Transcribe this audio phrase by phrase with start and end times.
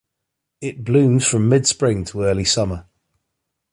[0.61, 2.87] It blooms from mid spring to early summer.